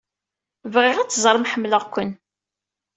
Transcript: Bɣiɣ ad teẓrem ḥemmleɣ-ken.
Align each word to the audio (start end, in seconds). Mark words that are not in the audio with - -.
Bɣiɣ 0.73 0.97
ad 0.99 1.09
teẓrem 1.09 1.49
ḥemmleɣ-ken. 1.51 2.11